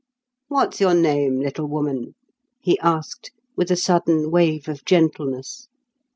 "What's 0.47 0.81
your 0.81 0.95
name, 0.95 1.41
little 1.41 1.67
woman?" 1.67 2.15
he 2.59 2.79
asked, 2.79 3.29
with 3.55 3.69
a 3.69 3.75
sudden 3.75 4.31
wave 4.31 4.67
of 4.67 4.83
gentleness. 4.83 5.67